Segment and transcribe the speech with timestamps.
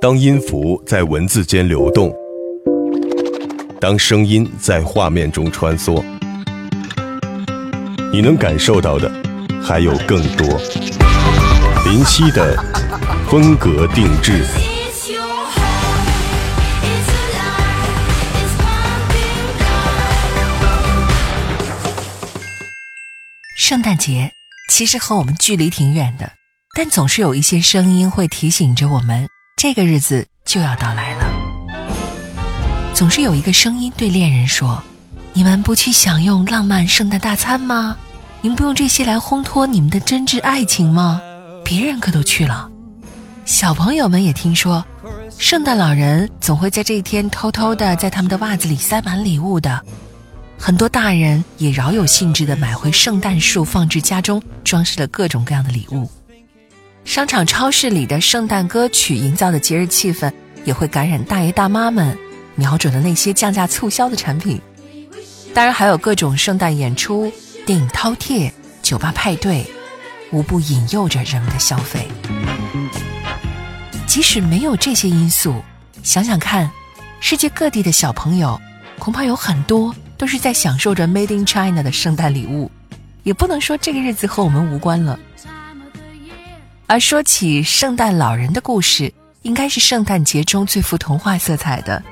[0.00, 2.10] 当音符在文字间流动，
[3.78, 6.02] 当声音在画面中穿梭，
[8.10, 9.12] 你能感受到的
[9.62, 10.46] 还有更多。
[11.84, 12.56] 林夕的
[13.28, 14.42] 风格定制。
[23.54, 24.32] 圣诞节
[24.70, 26.32] 其实和我们距离挺远的，
[26.74, 29.28] 但总是有一些声音会提醒着我们。
[29.62, 31.30] 这个日子就要到来了，
[32.94, 34.82] 总是有一个声音对恋人说
[35.34, 37.94] ：“你们不去享用浪漫圣诞大餐吗？
[38.40, 41.20] 你们不用这些来烘托你们的真挚爱情吗？
[41.62, 42.70] 别人可都去了。”
[43.44, 44.82] 小朋友们也听说，
[45.36, 49.78] 圣诞老人总会在这一天偷偷的在他们的袜子里塞满礼物的。
[50.58, 56.10] 很多大人也饶有兴致的买回圣诞树，放置家中，装饰了各种各样的礼物。
[57.04, 60.32] 商场、超市里的圣诞歌曲营造的节日气氛，
[60.64, 62.16] 也会感染大爷大妈们，
[62.54, 64.60] 瞄准了那些降价促销的产品。
[65.52, 67.32] 当然，还有各种圣诞演出、
[67.66, 68.50] 电影饕餮、
[68.82, 69.66] 酒吧派对，
[70.30, 72.06] 无不引诱着人们的消费。
[74.06, 75.62] 即使没有这些因素，
[76.04, 76.70] 想想看，
[77.18, 78.60] 世界各地的小朋友，
[78.98, 82.70] 恐怕有很多都是在享受着 Made in China 的圣诞礼物，
[83.24, 85.18] 也不能说这个日子和我们无关了。
[86.90, 92.02] 而说起圣诞老人的故事，应该是圣诞节中最富童话色彩的。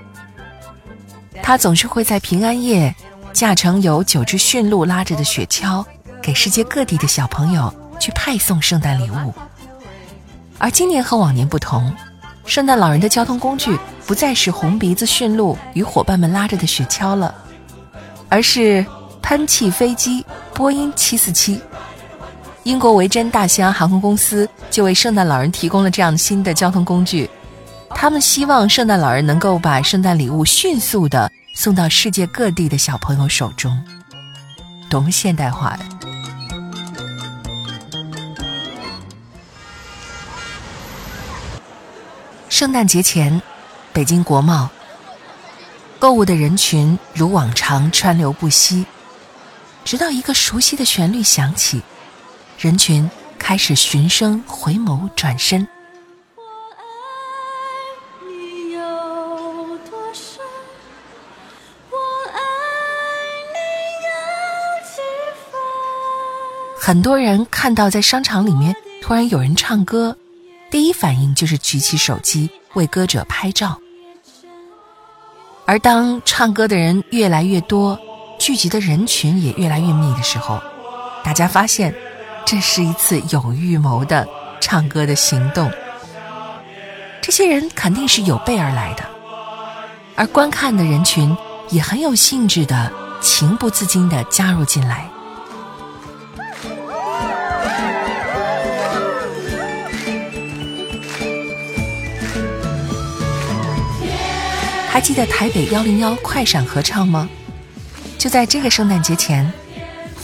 [1.42, 2.94] 他总是会在平安夜
[3.32, 5.84] 驾乘有九只驯鹿拉着的雪橇，
[6.22, 9.34] 给世界各地的小朋友去派送圣诞礼物。
[10.58, 11.92] 而今年和往年不同，
[12.44, 17.34] 圣诞老人的交通工具不再是红鼻子驯鹿与伙伴们拉着的雪橇了，
[18.28, 18.86] 而是
[19.22, 21.60] 喷气飞机波音七四七。
[22.68, 27.26] 英国维珍大西洋航空公司就为圣诞老人提供了这样新的交通工具，
[27.94, 33.82] 他们希望圣诞老人能够把圣诞礼物迅速的送到世界各地的小朋友手中，
[34.90, 35.78] 多么现代化呀！
[42.50, 43.40] 圣诞节前，
[43.94, 44.68] 北京国贸
[45.98, 48.84] 购物的人群如往常川流不息，
[49.86, 51.80] 直到一个熟悉的旋律响起。
[52.58, 53.08] 人群
[53.38, 55.64] 开始循声回眸转身。
[66.80, 70.16] 很多人看到在商场里面突然有人唱歌，
[70.68, 73.78] 第一反应就是举起手机为歌者拍照。
[75.64, 77.96] 而当唱歌的人越来越多，
[78.36, 80.60] 聚集的人群也越来越密的时候，
[81.22, 81.94] 大家发现。
[82.50, 84.26] 这是一次有预谋的
[84.58, 85.70] 唱歌的行动，
[87.20, 89.04] 这些人肯定是有备而来的，
[90.16, 91.36] 而观看的人群
[91.68, 95.06] 也很有兴致的，情不自禁的加入进来。
[104.88, 107.28] 还记得台北幺零幺快闪合唱吗？
[108.16, 109.52] 就在这个圣诞节前，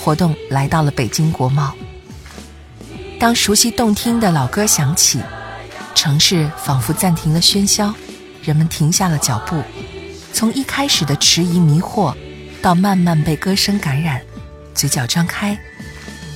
[0.02, 1.74] 活动来到了北京国贸。
[3.18, 5.20] 当熟悉动听的老歌响起，
[5.94, 7.94] 城市仿佛暂停了喧嚣，
[8.42, 9.62] 人们停下了脚步，
[10.32, 12.14] 从一开始的迟疑迷惑，
[12.60, 14.20] 到慢慢被歌声感染，
[14.74, 15.58] 嘴角张开，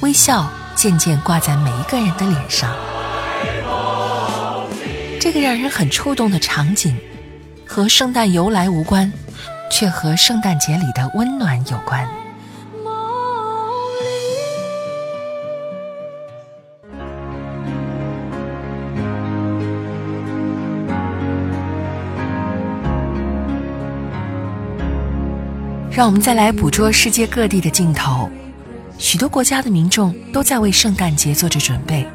[0.00, 2.74] 微笑渐渐挂在每一个人的脸上。
[5.20, 6.96] 这个让人很触动的场景，
[7.66, 9.12] 和圣诞由来无关，
[9.70, 12.08] 却和圣诞节里的温暖有关。
[25.98, 28.30] 让我们再来捕捉世界各地的镜头，
[28.98, 32.06] 许多国家的民众都在为圣诞节做着准备。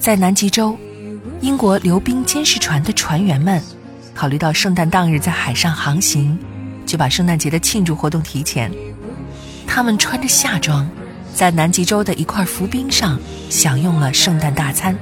[0.00, 0.76] 在南极洲，
[1.40, 3.62] 英国流冰监视船的船员们，
[4.12, 6.36] 考虑到圣诞当日在海上航行，
[6.84, 8.68] 就把圣诞节的庆祝活动提前。
[9.68, 10.84] 他们穿着夏装，
[11.32, 13.16] 在南极洲的一块浮冰上
[13.50, 14.98] 享用了圣诞大餐，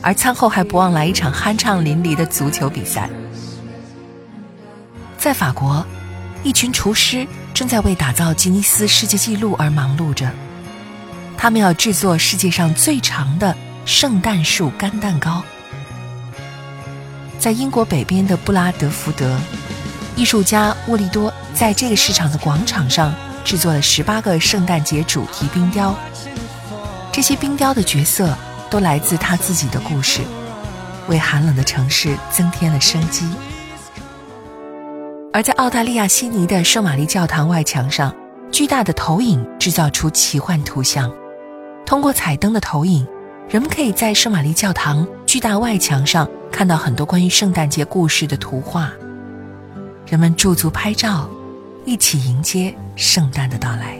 [0.00, 3.10] 而餐后还不忘来一场酣畅淋漓的足球比赛。
[5.18, 5.84] 在法国。
[6.44, 10.30] 一群厨师正在为打造吉尼斯世界纪录而忙碌着，
[11.38, 13.56] 他们要制作世界上最长的
[13.86, 15.42] 圣诞树干蛋糕。
[17.38, 19.40] 在英国北边的布拉德福德，
[20.16, 25.96] 艺术家沃利多在这个市场的广场上制作了十八个圣诞节主题冰雕，
[27.10, 28.36] 这些冰雕的角色
[28.68, 30.20] 都来自他自己的故事。
[31.08, 33.26] 为寒冷的城市增添了生机。
[35.34, 38.14] 而在澳大利亚悉尼的圣玛丽教堂外墙上，
[38.52, 41.12] 巨大的投影制造出奇幻图像。
[41.84, 43.04] 通过彩灯的投影，
[43.48, 48.92] 人们可以在圣玛丽教堂巨大外墙上看到很多关于圣诞节故事的图画。
[50.06, 51.28] 人们驻足拍照，
[51.84, 53.98] 一起迎接圣诞的到来。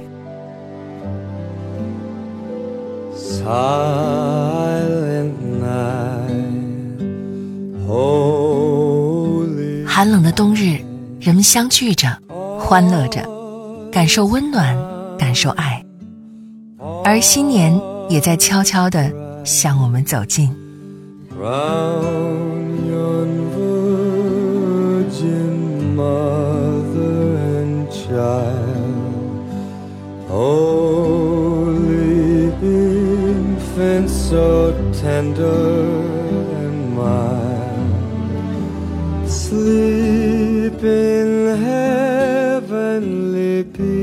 [9.85, 10.79] 寒冷的冬日，
[11.25, 12.07] 人们相聚着，
[12.61, 13.27] 欢乐着，
[13.91, 14.77] 感受温暖，
[15.17, 15.83] 感受爱，
[17.03, 17.81] 而新年
[18.11, 19.11] 也在悄悄地
[19.43, 20.55] 向我们走近。
[35.05, 35.91] tender
[36.57, 37.45] and mild.
[39.27, 40.24] Sleep
[41.57, 43.05] heavenly
[43.65, 43.94] peace.